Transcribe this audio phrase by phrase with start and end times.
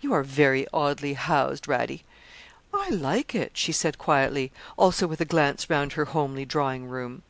[0.00, 2.02] 'You are very oddly housed, Radie.'
[2.72, 7.20] 'I like it,' she said quietly, also with a glance round her homely drawing room.